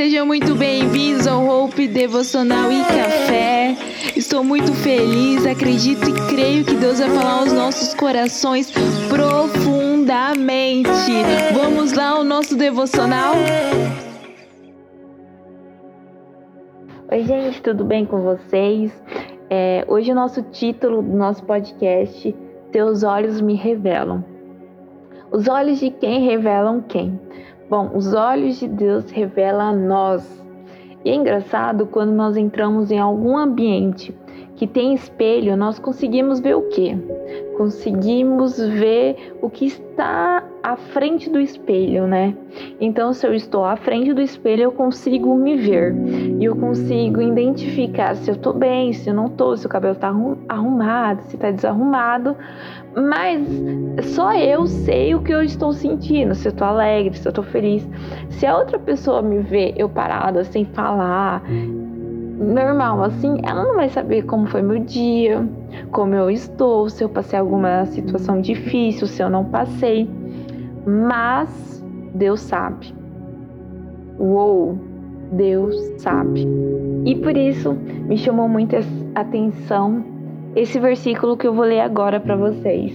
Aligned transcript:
sejam 0.00 0.24
muito 0.24 0.54
bem-vindos 0.54 1.26
ao 1.26 1.46
Hope 1.46 1.86
Devocional 1.86 2.72
e 2.72 2.82
Café. 2.84 3.76
Estou 4.16 4.42
muito 4.42 4.72
feliz, 4.72 5.44
acredito 5.44 6.08
e 6.08 6.34
creio 6.34 6.64
que 6.64 6.74
Deus 6.74 7.00
vai 7.00 7.10
falar 7.10 7.40
aos 7.40 7.52
nossos 7.52 7.92
corações 7.92 8.72
profundamente. 9.10 10.88
Vamos 11.52 11.92
lá 11.92 12.12
ao 12.12 12.24
nosso 12.24 12.56
devocional? 12.56 13.34
Oi, 17.12 17.22
gente, 17.24 17.60
tudo 17.60 17.84
bem 17.84 18.06
com 18.06 18.22
vocês? 18.22 18.90
É, 19.50 19.84
hoje 19.86 20.12
o 20.12 20.14
nosso 20.14 20.40
título 20.44 21.02
do 21.02 21.14
nosso 21.14 21.44
podcast, 21.44 22.34
Teus 22.72 23.02
Olhos 23.02 23.42
Me 23.42 23.54
Revelam. 23.54 24.24
Os 25.30 25.46
olhos 25.46 25.78
de 25.78 25.90
quem 25.90 26.24
revelam 26.24 26.80
quem? 26.88 27.20
Bom, 27.70 27.92
os 27.94 28.12
olhos 28.12 28.58
de 28.58 28.66
Deus 28.66 29.08
revelam 29.12 29.68
a 29.68 29.72
nós. 29.72 30.44
E 31.04 31.10
é 31.10 31.14
engraçado 31.14 31.86
quando 31.86 32.10
nós 32.10 32.36
entramos 32.36 32.90
em 32.90 32.98
algum 32.98 33.38
ambiente 33.38 34.12
que 34.56 34.66
tem 34.66 34.92
espelho, 34.92 35.56
nós 35.56 35.78
conseguimos 35.78 36.40
ver 36.40 36.56
o 36.56 36.62
quê? 36.62 36.98
Conseguimos 37.60 38.58
ver 38.58 39.36
o 39.42 39.50
que 39.50 39.66
está 39.66 40.42
à 40.62 40.76
frente 40.76 41.28
do 41.28 41.38
espelho, 41.38 42.06
né? 42.06 42.34
Então, 42.80 43.12
se 43.12 43.26
eu 43.26 43.34
estou 43.34 43.66
à 43.66 43.76
frente 43.76 44.14
do 44.14 44.22
espelho, 44.22 44.62
eu 44.62 44.72
consigo 44.72 45.34
me 45.34 45.58
ver 45.58 45.94
e 46.38 46.42
eu 46.42 46.56
consigo 46.56 47.20
identificar 47.20 48.16
se 48.16 48.30
eu 48.30 48.34
estou 48.34 48.54
bem, 48.54 48.94
se 48.94 49.10
eu 49.10 49.14
não 49.14 49.26
estou, 49.26 49.54
se 49.58 49.66
o 49.66 49.68
cabelo 49.68 49.92
está 49.92 50.10
arrumado, 50.48 51.20
se 51.24 51.36
está 51.36 51.50
desarrumado, 51.50 52.34
mas 52.96 53.46
só 54.06 54.32
eu 54.32 54.66
sei 54.66 55.14
o 55.14 55.20
que 55.20 55.34
eu 55.34 55.42
estou 55.42 55.74
sentindo, 55.74 56.34
se 56.34 56.48
eu 56.48 56.52
estou 56.52 56.66
alegre, 56.66 57.14
se 57.18 57.28
eu 57.28 57.30
estou 57.30 57.44
feliz. 57.44 57.86
Se 58.30 58.46
a 58.46 58.56
outra 58.56 58.78
pessoa 58.78 59.20
me 59.20 59.40
vê 59.40 59.74
eu 59.76 59.86
parada 59.86 60.44
sem 60.44 60.64
falar, 60.64 61.42
normal 62.40 63.02
assim, 63.04 63.36
ela 63.42 63.64
não 63.64 63.76
vai 63.76 63.90
saber 63.90 64.22
como 64.22 64.46
foi 64.46 64.62
meu 64.62 64.78
dia, 64.80 65.46
como 65.92 66.14
eu 66.14 66.30
estou, 66.30 66.88
se 66.88 67.04
eu 67.04 67.08
passei 67.08 67.38
alguma 67.38 67.84
situação 67.86 68.40
difícil, 68.40 69.06
se 69.06 69.22
eu 69.22 69.28
não 69.28 69.44
passei. 69.44 70.08
Mas 70.86 71.84
Deus 72.14 72.40
sabe. 72.40 72.94
Uou, 74.18 74.78
Deus 75.32 75.76
sabe. 75.98 76.46
E 77.04 77.14
por 77.16 77.36
isso 77.36 77.72
me 77.72 78.16
chamou 78.16 78.48
muita 78.48 78.78
atenção 79.14 80.02
esse 80.56 80.80
versículo 80.80 81.36
que 81.36 81.46
eu 81.46 81.54
vou 81.54 81.64
ler 81.64 81.80
agora 81.80 82.18
para 82.18 82.34
vocês, 82.34 82.92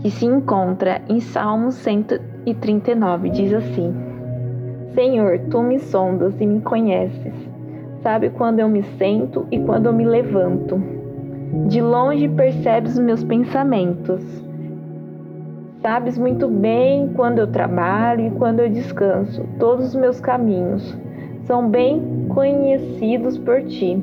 que 0.00 0.10
se 0.10 0.24
encontra 0.24 1.02
em 1.08 1.20
Salmo 1.20 1.70
139, 1.70 3.30
diz 3.30 3.52
assim: 3.52 3.94
Senhor, 4.94 5.38
tu 5.50 5.62
me 5.62 5.78
sondas 5.78 6.40
e 6.40 6.46
me 6.46 6.60
conheces. 6.60 7.47
Sabe 8.02 8.30
quando 8.30 8.60
eu 8.60 8.68
me 8.68 8.82
sento 8.96 9.46
e 9.50 9.58
quando 9.58 9.86
eu 9.86 9.92
me 9.92 10.04
levanto. 10.04 10.80
De 11.66 11.80
longe 11.80 12.28
percebes 12.28 12.92
os 12.92 12.98
meus 12.98 13.24
pensamentos. 13.24 14.22
Sabes 15.80 16.18
muito 16.18 16.48
bem 16.48 17.12
quando 17.14 17.38
eu 17.38 17.46
trabalho 17.46 18.26
e 18.26 18.30
quando 18.30 18.60
eu 18.60 18.68
descanso. 18.68 19.44
Todos 19.58 19.88
os 19.88 19.94
meus 19.94 20.20
caminhos 20.20 20.96
são 21.44 21.68
bem 21.68 22.26
conhecidos 22.28 23.38
por 23.38 23.62
ti. 23.62 23.96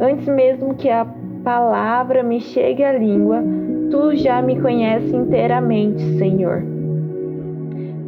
Antes 0.00 0.28
mesmo 0.28 0.74
que 0.74 0.90
a 0.90 1.06
palavra 1.42 2.22
me 2.22 2.40
chegue 2.40 2.84
à 2.84 2.92
língua, 2.92 3.42
tu 3.90 4.14
já 4.16 4.42
me 4.42 4.60
conheces 4.60 5.12
inteiramente, 5.12 6.02
Senhor. 6.18 6.62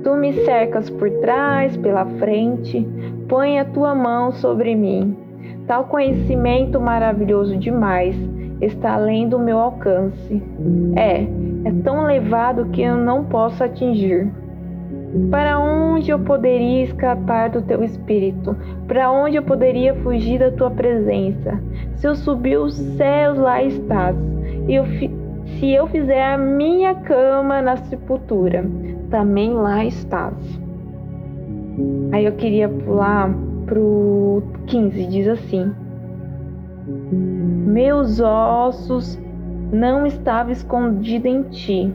Tu 0.02 0.14
me 0.16 0.32
cercas 0.44 0.91
por 0.91 1.10
trás, 1.20 1.76
pela 1.76 2.04
frente, 2.04 2.86
põe 3.28 3.58
a 3.58 3.64
tua 3.64 3.94
mão 3.94 4.32
sobre 4.32 4.74
mim. 4.74 5.23
Tal 5.66 5.84
conhecimento 5.84 6.78
maravilhoso 6.78 7.56
demais 7.56 8.14
está 8.60 8.94
além 8.94 9.28
do 9.28 9.38
meu 9.38 9.58
alcance. 9.58 10.42
É, 10.94 11.22
é 11.69 11.72
tão 11.82 12.08
elevado 12.08 12.66
que 12.66 12.82
eu 12.82 12.97
não 12.97 13.25
posso 13.25 13.64
atingir. 13.64 14.30
Para 15.30 15.58
onde 15.60 16.10
eu 16.10 16.19
poderia 16.19 16.84
escapar 16.84 17.48
do 17.48 17.62
teu 17.62 17.82
espírito? 17.82 18.56
Para 18.86 19.10
onde 19.10 19.36
eu 19.36 19.42
poderia 19.42 19.94
fugir 19.94 20.38
da 20.38 20.50
tua 20.50 20.70
presença? 20.70 21.60
Se 21.97 22.06
eu 22.06 22.14
subir 22.14 22.58
os 22.58 22.74
céus, 22.74 23.38
lá 23.38 23.62
estás. 23.62 24.16
Eu, 24.69 24.84
se 24.86 25.72
eu 25.72 25.86
fizer 25.86 26.24
a 26.24 26.36
minha 26.36 26.94
cama 26.94 27.62
na 27.62 27.76
sepultura, 27.76 28.64
também 29.08 29.53
lá 29.54 29.84
estás. 29.84 30.34
Aí 32.12 32.24
eu 32.24 32.32
queria 32.32 32.69
pular 32.69 33.32
pro 33.66 34.42
15, 34.74 35.06
diz 35.06 35.28
assim: 35.28 35.72
Meus 37.64 38.18
ossos 38.18 39.16
não 39.72 40.04
estavam 40.04 40.50
escondidos 40.50 41.30
em 41.30 41.42
ti, 41.44 41.92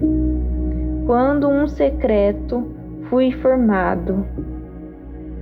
quando 1.06 1.50
um 1.50 1.68
secreto 1.68 2.66
fui 3.10 3.34
formado, 3.34 4.26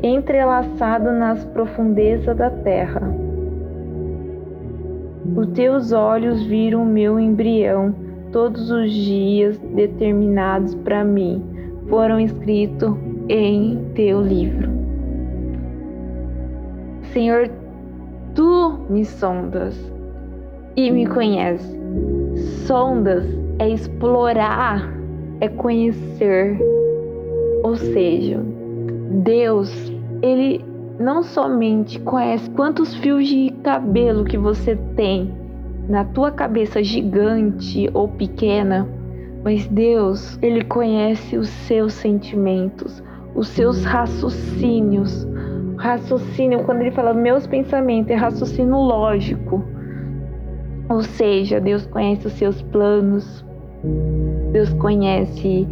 entrelaçado 0.01 1.11
nas 1.11 1.45
profundezas 1.45 2.35
da 2.35 2.49
terra. 2.49 3.07
Os 5.35 5.47
teus 5.49 5.91
olhos 5.91 6.43
viram 6.43 6.81
o 6.81 6.85
meu 6.87 7.19
embrião, 7.19 7.93
todos 8.31 8.71
os 8.71 8.91
dias 8.91 9.59
determinados 9.75 10.73
para 10.73 11.03
mim 11.03 11.45
foram 11.87 12.19
escritos 12.19 12.95
em 13.29 13.77
teu 13.93 14.21
livro. 14.21 14.76
Senhor, 17.17 17.49
tu 18.35 18.85
me 18.91 19.03
sondas 19.03 19.75
e 20.75 20.91
me 20.91 21.07
conheces. 21.07 21.67
Sondas 22.67 23.25
é 23.57 23.67
explorar, 23.67 24.87
é 25.41 25.47
conhecer 25.47 26.59
ou 27.63 27.75
seja, 27.75 28.39
Deus, 29.23 29.91
ele 30.21 30.63
não 30.99 31.23
somente 31.23 31.99
conhece 32.01 32.51
quantos 32.51 32.93
fios 32.93 33.27
de 33.27 33.49
cabelo 33.63 34.23
que 34.23 34.37
você 34.37 34.75
tem 34.95 35.33
na 35.89 36.05
tua 36.05 36.29
cabeça 36.29 36.83
gigante 36.83 37.89
ou 37.95 38.09
pequena, 38.09 38.87
mas 39.43 39.65
Deus, 39.65 40.37
ele 40.39 40.63
conhece 40.63 41.35
os 41.35 41.49
seus 41.49 41.93
sentimentos, 41.93 43.03
os 43.33 43.47
seus 43.47 43.83
raciocínios. 43.83 45.27
Raciocínio, 45.87 46.65
quando 46.65 46.81
ele 46.81 46.91
fala 46.91 47.13
meus 47.13 47.47
pensamentos, 47.47 48.11
é 48.11 48.15
raciocínio 48.15 48.75
lógico. 48.75 49.63
Ou 50.89 51.01
seja, 51.01 51.61
Deus 51.61 51.85
conhece 51.85 52.27
os 52.27 52.33
seus 52.33 52.61
planos. 52.61 53.45
Deus 54.51 54.73
conhece 54.73 55.65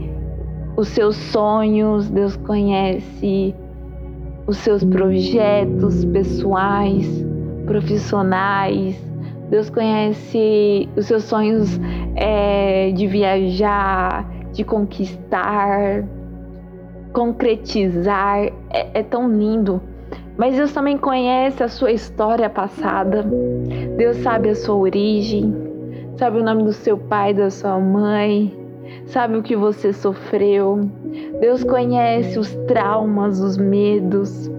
os 0.78 0.88
seus 0.88 1.18
sonhos, 1.18 2.10
Deus 2.10 2.38
conhece 2.38 3.54
os 4.48 4.56
seus 4.56 4.86
projetos 4.86 6.06
pessoais, 6.06 7.26
profissionais. 7.66 8.98
Deus 9.50 9.70
conhece 9.70 10.88
os 10.96 11.08
seus 11.08 11.26
sonhos 11.26 11.78
é, 12.16 12.90
de 12.92 13.06
viajar, 13.06 14.26
de 14.54 14.64
conquistar, 14.64 16.06
concretizar. 17.12 18.46
É, 18.70 19.00
é 19.00 19.04
tão 19.04 19.30
lindo. 19.30 19.82
Mas 20.38 20.56
Deus 20.56 20.74
também 20.74 20.98
conhece 20.98 21.64
a 21.64 21.68
sua 21.68 21.92
história 21.92 22.50
passada. 22.50 23.24
Deus 23.98 24.18
sabe 24.18 24.50
a 24.50 24.56
sua 24.56 24.76
origem, 24.76 25.54
sabe 26.18 26.40
o 26.40 26.44
nome 26.44 26.64
do 26.64 26.74
seu 26.74 26.98
pai, 26.98 27.34
da 27.34 27.50
sua 27.50 27.80
mãe 27.80 28.66
sabe 29.08 29.38
o 29.38 29.44
que 29.44 29.56
você 29.56 29.94
sofreu. 29.94 30.90
Deus 31.40 31.64
conhece 31.64 32.38
os 32.38 32.54
traumas, 32.68 33.40
os 33.40 33.58
medos. 33.58 34.50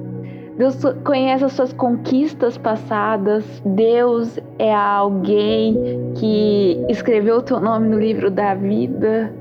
Deus 0.56 0.77
conhece 1.05 1.45
as 1.45 1.53
suas 1.53 1.73
conquistas 1.73 2.56
passadas. 2.56 3.45
Deus 3.65 4.39
é 4.59 4.75
alguém 4.75 5.77
que 6.17 6.85
escreveu 6.89 7.39
o 7.39 7.43
teu 7.43 7.61
nome 7.61 7.89
no 7.89 7.99
livro 7.99 8.31
da 8.31 8.55
vida. 8.55 9.33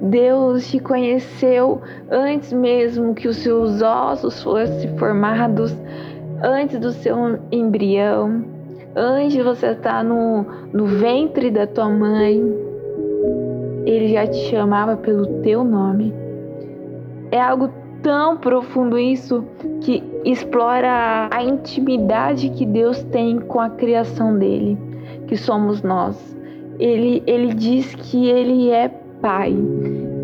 Deus 0.00 0.70
te 0.70 0.80
conheceu 0.80 1.80
antes 2.10 2.52
mesmo 2.52 3.14
que 3.14 3.28
os 3.28 3.36
seus 3.36 3.82
ossos 3.82 4.42
fossem 4.42 4.96
formados, 4.96 5.76
antes 6.42 6.78
do 6.78 6.92
seu 6.92 7.38
embrião, 7.52 8.44
antes 8.96 9.32
de 9.32 9.42
você 9.42 9.68
estar 9.68 10.02
no, 10.02 10.44
no 10.72 10.86
ventre 10.86 11.50
da 11.50 11.66
tua 11.66 11.88
mãe 11.88 12.70
ele 13.84 14.08
já 14.08 14.26
te 14.26 14.38
chamava 14.50 14.96
pelo 14.96 15.26
teu 15.42 15.64
nome. 15.64 16.12
É 17.30 17.40
algo 17.40 17.70
tão 18.02 18.36
profundo 18.36 18.98
isso 18.98 19.44
que 19.80 20.02
explora 20.24 21.28
a 21.30 21.42
intimidade 21.42 22.50
que 22.50 22.66
Deus 22.66 23.02
tem 23.04 23.38
com 23.38 23.60
a 23.60 23.70
criação 23.70 24.36
dele, 24.38 24.78
que 25.26 25.36
somos 25.36 25.82
nós. 25.82 26.36
Ele, 26.78 27.22
ele 27.26 27.54
diz 27.54 27.94
que 27.94 28.28
ele 28.28 28.70
é 28.70 28.88
Pai. 29.20 29.54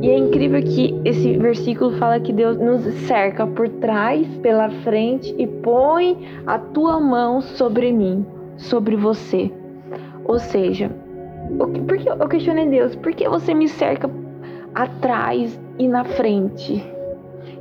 E 0.02 0.10
é 0.10 0.18
incrível 0.18 0.62
que 0.62 0.94
esse 1.04 1.36
versículo 1.38 1.92
fala 1.98 2.20
que 2.20 2.32
Deus 2.32 2.58
nos 2.58 2.82
cerca 3.06 3.46
por 3.46 3.68
trás, 3.68 4.26
pela 4.38 4.68
frente 4.82 5.34
e 5.38 5.46
põe 5.46 6.16
a 6.46 6.58
tua 6.58 7.00
mão 7.00 7.40
sobre 7.40 7.92
mim, 7.92 8.26
sobre 8.56 8.96
você. 8.96 9.50
Ou 10.24 10.38
seja, 10.38 10.90
por 11.86 11.96
que 11.98 12.08
eu 12.08 12.28
questionei 12.28 12.68
Deus? 12.68 12.94
Por 12.96 13.14
que 13.14 13.28
você 13.28 13.54
me 13.54 13.68
cerca 13.68 14.10
atrás 14.74 15.58
e 15.78 15.88
na 15.88 16.04
frente? 16.04 16.84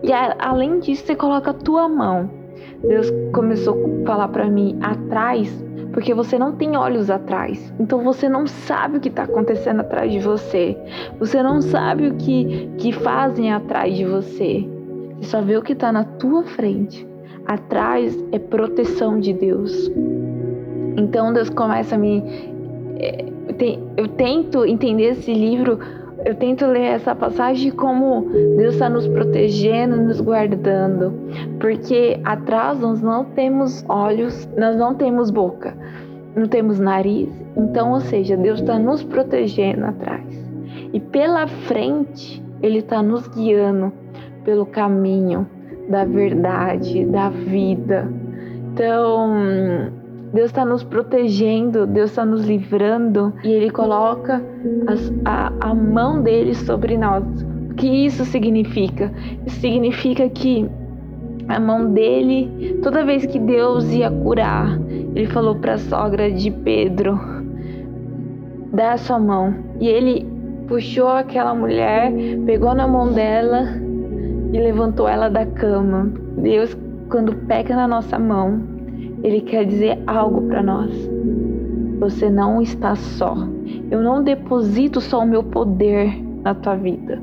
E 0.04 0.12
além 0.12 0.80
disso, 0.80 1.06
você 1.06 1.16
coloca 1.16 1.52
a 1.52 1.54
tua 1.54 1.88
mão. 1.88 2.30
Deus 2.88 3.12
começou 3.34 3.76
a 3.76 4.06
falar 4.06 4.28
para 4.28 4.48
mim 4.48 4.78
atrás, 4.82 5.65
porque 5.96 6.14
você 6.14 6.38
não 6.38 6.52
tem 6.52 6.76
olhos 6.76 7.10
atrás. 7.10 7.74
Então 7.80 8.04
você 8.04 8.28
não 8.28 8.46
sabe 8.46 8.98
o 8.98 9.00
que 9.00 9.08
está 9.08 9.24
acontecendo 9.24 9.80
atrás 9.80 10.12
de 10.12 10.20
você. 10.20 10.78
Você 11.20 11.42
não 11.42 11.62
sabe 11.62 12.10
o 12.10 12.16
que, 12.16 12.70
que 12.78 12.92
fazem 12.92 13.54
atrás 13.54 13.96
de 13.96 14.04
você. 14.04 14.68
Você 15.16 15.30
só 15.30 15.42
vê 15.42 15.56
o 15.56 15.62
que 15.62 15.72
está 15.72 15.94
na 15.94 16.04
tua 16.04 16.44
frente. 16.44 17.08
Atrás 17.46 18.14
é 18.34 18.38
proteção 18.38 19.22
de 19.22 19.32
Deus. 19.32 19.90
Então 20.98 21.32
Deus 21.32 21.50
começa 21.50 21.96
a 21.96 21.98
me. 21.98 22.22
É, 23.00 23.26
eu 23.96 24.10
tento 24.10 24.66
entender 24.66 25.12
esse 25.12 25.34
livro 25.34 25.80
eu 26.26 26.34
tento 26.34 26.66
ler 26.66 26.86
essa 26.86 27.14
passagem 27.14 27.72
como 27.72 28.28
Deus 28.58 28.74
está 28.74 28.90
nos 28.90 29.08
protegendo, 29.08 29.96
nos 29.96 30.20
guardando, 30.20 31.14
porque 31.60 32.20
atrás 32.26 32.80
nós 32.80 33.00
não 33.00 33.26
temos 33.26 33.86
olhos, 33.88 34.50
nós 34.58 34.76
não 34.76 34.96
temos 34.96 35.30
boca, 35.30 35.78
não 36.36 36.48
temos 36.48 36.80
nariz, 36.80 37.30
então, 37.56 37.92
ou 37.92 38.00
seja, 38.00 38.36
Deus 38.36 38.60
está 38.60 38.80
nos 38.80 39.04
protegendo 39.04 39.86
atrás, 39.86 40.26
e 40.92 41.00
pela 41.00 41.48
frente 41.48 42.44
Ele 42.62 42.80
está 42.80 43.04
nos 43.04 43.28
guiando 43.28 43.94
pelo 44.44 44.66
caminho 44.66 45.48
da 45.88 46.06
verdade, 46.06 47.06
da 47.06 47.30
vida. 47.30 48.12
Então, 48.74 49.32
Deus 50.34 50.48
está 50.48 50.66
nos 50.66 50.84
protegendo, 50.84 51.86
Deus 51.88 52.10
está 52.10 52.26
nos 52.26 52.46
livrando 52.46 53.34
e 53.44 53.50
Ele 53.50 53.70
coloca 53.70 54.44
as, 54.88 55.14
a, 55.24 55.52
a 55.62 55.74
mão 55.74 56.22
dele 56.22 56.54
sobre 56.54 56.98
nós. 56.98 57.24
O 57.72 57.76
que 57.76 57.88
isso 57.88 58.26
significa? 58.26 59.12
Isso 59.46 59.60
significa 59.60 60.28
que 60.30 60.70
a 61.48 61.60
mão 61.60 61.94
dele, 61.94 62.80
toda 62.82 63.06
vez 63.06 63.26
que 63.26 63.38
Deus 63.38 63.92
ia 63.92 64.10
curar, 64.10 64.80
ele 65.16 65.28
falou 65.28 65.56
para 65.56 65.74
a 65.74 65.78
sogra 65.78 66.32
de 66.32 66.50
Pedro: 66.50 67.20
dá 68.74 68.94
a 68.94 68.98
sua 68.98 69.20
mão. 69.20 69.54
E 69.80 69.88
ele 69.88 70.26
puxou 70.68 71.10
aquela 71.10 71.54
mulher, 71.54 72.12
pegou 72.46 72.74
na 72.74 72.88
mão 72.88 73.12
dela 73.14 73.64
e 74.52 74.60
levantou 74.60 75.08
ela 75.08 75.30
da 75.30 75.46
cama. 75.46 76.12
Deus, 76.38 76.76
quando 77.10 77.36
pega 77.46 77.76
na 77.76 77.88
nossa 77.88 78.18
mão, 78.18 78.75
ele 79.26 79.42
quer 79.42 79.66
dizer 79.66 79.98
algo 80.06 80.44
para 80.44 80.62
nós. 80.62 80.92
Você 82.00 82.30
não 82.30 82.62
está 82.62 82.96
só. 82.96 83.36
Eu 83.90 84.04
não 84.04 84.24
deposito 84.24 85.02
só 85.02 85.22
o 85.22 85.28
meu 85.28 85.44
poder 85.44 86.24
na 86.44 86.54
tua 86.54 86.76
vida. 86.76 87.20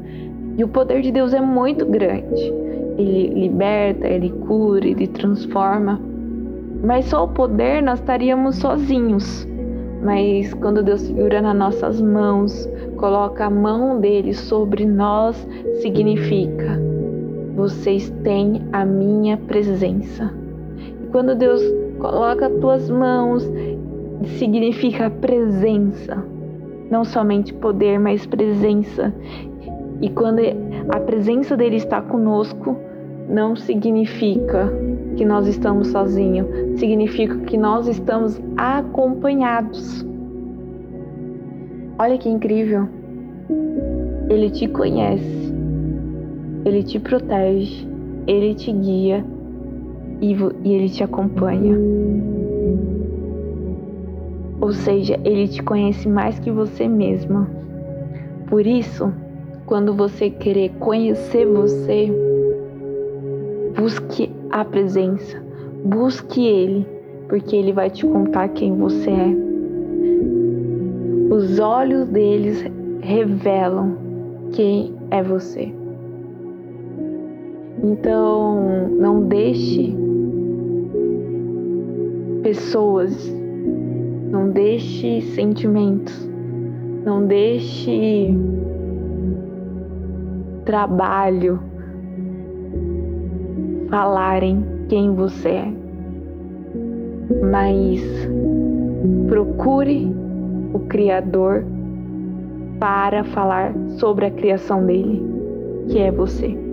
E 0.58 0.64
o 0.64 0.68
poder 0.68 1.00
de 1.00 1.12
Deus 1.12 1.32
é 1.32 1.40
muito 1.40 1.86
grande. 1.86 2.52
Ele 2.98 3.28
liberta, 3.28 4.08
ele 4.08 4.30
cura, 4.30 4.84
ele 4.84 5.06
transforma. 5.06 6.00
Mas 6.82 7.04
só 7.04 7.24
o 7.24 7.28
poder 7.28 7.80
nós 7.80 8.00
estaríamos 8.00 8.56
sozinhos. 8.56 9.46
Mas 10.02 10.52
quando 10.54 10.82
Deus 10.82 11.02
segura 11.02 11.40
nas 11.40 11.54
nossas 11.54 12.00
mãos, 12.00 12.68
coloca 12.96 13.44
a 13.44 13.50
mão 13.50 14.00
dele 14.00 14.34
sobre 14.34 14.84
nós, 14.84 15.46
significa: 15.80 16.80
vocês 17.54 18.10
têm 18.24 18.62
a 18.72 18.84
minha 18.84 19.36
presença. 19.36 20.34
E 21.00 21.06
quando 21.12 21.36
Deus 21.36 21.62
Coloca 22.02 22.48
as 22.48 22.52
tuas 22.54 22.90
mãos, 22.90 23.48
significa 24.36 25.08
presença. 25.08 26.26
Não 26.90 27.04
somente 27.04 27.54
poder, 27.54 28.00
mas 28.00 28.26
presença. 28.26 29.14
E 30.00 30.10
quando 30.10 30.40
a 30.88 30.98
presença 30.98 31.56
dele 31.56 31.76
está 31.76 32.02
conosco, 32.02 32.76
não 33.28 33.54
significa 33.54 34.68
que 35.16 35.24
nós 35.24 35.46
estamos 35.46 35.92
sozinhos, 35.92 36.48
significa 36.80 37.36
que 37.38 37.56
nós 37.56 37.86
estamos 37.86 38.42
acompanhados. 38.56 40.04
Olha 42.00 42.18
que 42.18 42.28
incrível. 42.28 42.88
Ele 44.28 44.50
te 44.50 44.66
conhece, 44.66 45.54
ele 46.64 46.82
te 46.82 46.98
protege, 46.98 47.86
ele 48.26 48.56
te 48.56 48.72
guia 48.72 49.24
e, 50.22 50.36
e 50.64 50.72
ele 50.72 50.88
te 50.88 51.02
acompanha. 51.02 51.76
Ou 54.60 54.72
seja, 54.72 55.18
ele 55.24 55.48
te 55.48 55.60
conhece 55.62 56.08
mais 56.08 56.38
que 56.38 56.50
você 56.50 56.86
mesma. 56.86 57.50
Por 58.46 58.64
isso, 58.64 59.12
quando 59.66 59.92
você 59.92 60.30
querer 60.30 60.70
conhecer 60.78 61.44
você, 61.46 62.12
busque 63.76 64.30
a 64.50 64.64
presença, 64.64 65.42
busque 65.84 66.46
ele, 66.46 66.86
porque 67.28 67.56
ele 67.56 67.72
vai 67.72 67.90
te 67.90 68.06
contar 68.06 68.48
quem 68.50 68.76
você 68.76 69.10
é. 69.10 69.36
Os 71.34 71.58
olhos 71.58 72.08
deles 72.08 72.64
revelam 73.00 73.96
quem 74.52 74.94
é 75.10 75.22
você. 75.22 75.74
Então, 77.82 78.88
não 78.90 79.22
deixe 79.22 80.01
pessoas, 82.42 83.32
não 84.30 84.50
deixe 84.50 85.22
sentimentos, 85.34 86.28
não 87.04 87.26
deixe 87.26 88.36
trabalho 90.64 91.60
falarem 93.88 94.64
quem 94.88 95.14
você 95.14 95.48
é, 95.48 95.72
mas 97.50 98.00
procure 99.28 100.10
o 100.72 100.78
Criador 100.80 101.64
para 102.78 103.22
falar 103.24 103.74
sobre 103.98 104.26
a 104.26 104.30
criação 104.30 104.84
dele, 104.86 105.22
que 105.88 105.98
é 105.98 106.10
você. 106.10 106.71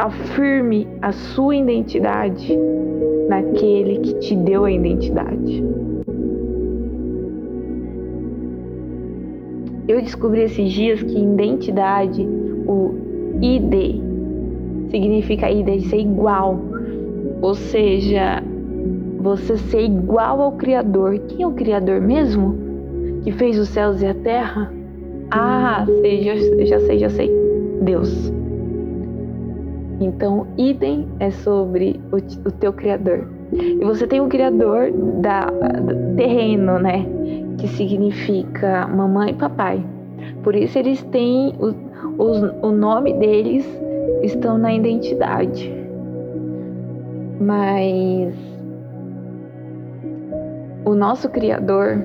Afirme 0.00 0.88
a 1.02 1.12
sua 1.12 1.56
identidade 1.56 2.58
naquele 3.28 3.98
que 3.98 4.14
te 4.14 4.34
deu 4.34 4.64
a 4.64 4.72
identidade. 4.72 5.62
Eu 9.86 10.00
descobri 10.00 10.40
esses 10.40 10.72
dias 10.72 11.02
que 11.02 11.18
identidade, 11.18 12.26
o 12.66 12.94
ID, 13.42 14.00
significa 14.88 15.50
ID, 15.50 15.82
ser 15.82 15.98
igual. 15.98 16.58
Ou 17.42 17.54
seja, 17.54 18.42
você 19.18 19.58
ser 19.58 19.82
igual 19.82 20.40
ao 20.40 20.52
Criador. 20.52 21.18
Quem 21.28 21.42
é 21.42 21.46
o 21.46 21.52
Criador 21.52 22.00
mesmo? 22.00 22.56
Que 23.22 23.32
fez 23.32 23.58
os 23.58 23.68
céus 23.68 24.00
e 24.00 24.06
a 24.06 24.14
terra? 24.14 24.72
Ah, 25.30 25.84
sei, 26.00 26.22
já, 26.22 26.64
já 26.64 26.80
sei, 26.80 26.98
já 26.98 27.10
sei. 27.10 27.30
Deus. 27.82 28.39
Então, 30.00 30.46
idem 30.56 31.06
é 31.20 31.30
sobre 31.30 32.00
o, 32.10 32.16
o 32.48 32.52
teu 32.52 32.72
criador. 32.72 33.28
E 33.52 33.84
você 33.84 34.06
tem 34.06 34.18
o 34.20 34.28
criador 34.28 34.90
da, 35.20 35.52
terreno, 36.16 36.78
né? 36.78 37.04
Que 37.58 37.68
significa 37.68 38.88
mamãe 38.88 39.32
e 39.32 39.34
papai. 39.34 39.84
Por 40.42 40.54
isso 40.54 40.78
eles 40.78 41.02
têm 41.04 41.54
os, 41.58 41.74
o 42.62 42.70
nome 42.70 43.12
deles 43.14 43.66
estão 44.22 44.56
na 44.56 44.72
identidade. 44.72 45.70
Mas 47.38 48.34
o 50.84 50.94
nosso 50.94 51.28
criador, 51.28 52.02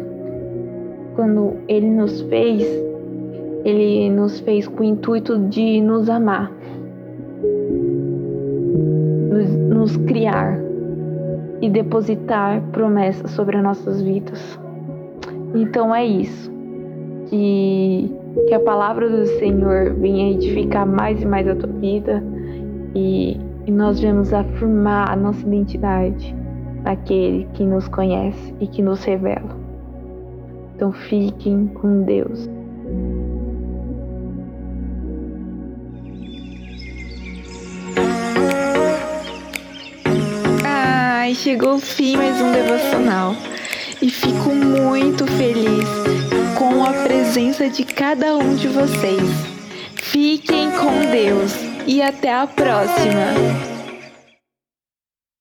quando 1.15 1.53
ele 1.67 1.89
nos 1.89 2.21
fez, 2.23 2.63
ele 3.63 4.09
nos 4.09 4.41
fez 4.41 4.67
com 4.67 4.81
o 4.81 4.85
intuito 4.85 5.37
de 5.39 5.79
nos 5.79 6.09
amar 6.09 6.54
nos 9.85 9.97
criar 9.97 10.57
e 11.61 11.69
depositar 11.69 12.59
promessas 12.71 13.29
sobre 13.31 13.55
as 13.57 13.63
nossas 13.63 14.01
vidas. 14.01 14.59
Então 15.53 15.93
é 15.93 16.03
isso. 16.03 16.51
Que, 17.27 18.11
que 18.47 18.53
a 18.55 18.59
palavra 18.59 19.07
do 19.07 19.25
Senhor 19.37 19.93
venha 19.93 20.31
edificar 20.31 20.87
mais 20.87 21.21
e 21.21 21.25
mais 21.25 21.47
a 21.47 21.55
tua 21.55 21.69
vida 21.69 22.23
e, 22.95 23.39
e 23.67 23.71
nós 23.71 24.01
vamos 24.01 24.33
afirmar 24.33 25.11
a 25.11 25.15
nossa 25.15 25.45
identidade 25.45 26.35
naquele 26.83 27.47
que 27.53 27.63
nos 27.63 27.87
conhece 27.87 28.55
e 28.59 28.65
que 28.65 28.81
nos 28.81 29.03
revela. 29.03 29.55
Então 30.75 30.91
fiquem 30.91 31.67
com 31.67 32.01
Deus. 32.01 32.49
Chegou 41.35 41.75
o 41.75 41.79
fim 41.79 42.15
mais 42.15 42.39
um 42.39 42.51
devocional 42.51 43.35
e 44.01 44.09
fico 44.09 44.55
muito 44.55 45.27
feliz 45.27 45.87
com 46.57 46.83
a 46.85 46.93
presença 47.03 47.69
de 47.69 47.83
cada 47.83 48.37
um 48.37 48.55
de 48.55 48.69
vocês. 48.69 49.29
Fiquem 49.95 50.71
com 50.71 51.11
Deus 51.11 51.51
e 51.85 52.01
até 52.01 52.33
a 52.33 52.47
próxima! 52.47 53.74